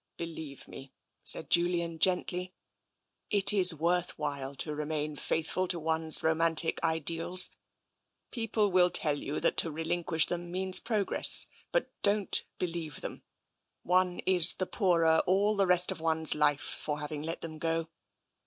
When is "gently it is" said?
1.99-3.71